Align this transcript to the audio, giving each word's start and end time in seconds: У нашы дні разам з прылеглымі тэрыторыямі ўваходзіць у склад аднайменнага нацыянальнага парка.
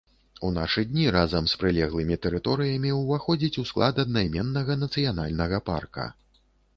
У 0.47 0.49
нашы 0.53 0.83
дні 0.91 1.03
разам 1.15 1.49
з 1.49 1.57
прылеглымі 1.63 2.15
тэрыторыямі 2.23 2.93
ўваходзіць 3.01 3.59
у 3.63 3.65
склад 3.73 4.01
аднайменнага 4.05 4.79
нацыянальнага 4.85 5.61
парка. 5.69 6.07